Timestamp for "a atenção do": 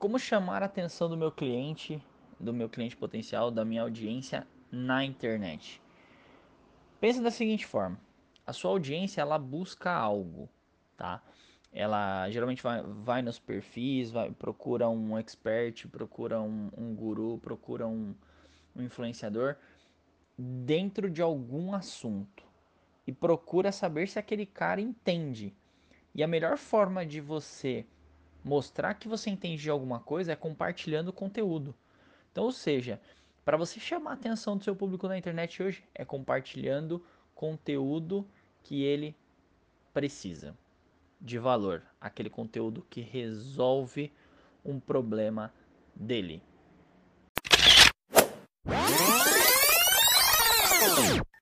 0.62-1.16, 34.10-34.64